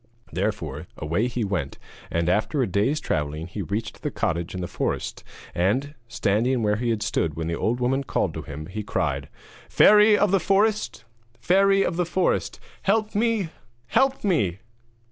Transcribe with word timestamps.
Therefore 0.33 0.87
away 0.97 1.27
he 1.27 1.43
went, 1.43 1.77
and 2.09 2.27
after 2.27 2.63
a 2.63 2.65
day's 2.65 2.99
travelling 2.99 3.45
he 3.45 3.61
reached 3.61 4.01
the 4.01 4.09
cottage 4.09 4.55
in 4.55 4.61
the 4.61 4.67
forest, 4.67 5.23
and, 5.53 5.93
standing 6.07 6.63
where 6.63 6.77
he 6.77 6.89
had 6.89 7.03
stood 7.03 7.35
when 7.35 7.45
the 7.45 7.53
old 7.55 7.79
woman 7.79 8.03
called 8.03 8.33
to 8.33 8.41
him, 8.41 8.65
he 8.65 8.81
cried: 8.81 9.29
'Fairy 9.69 10.17
of 10.17 10.31
the 10.31 10.39
forest! 10.39 11.03
Fairy 11.39 11.83
of 11.83 11.97
the 11.97 12.05
forest! 12.07 12.59
Help 12.81 13.13
me! 13.13 13.49
help 13.89 14.23
me!' 14.23 14.57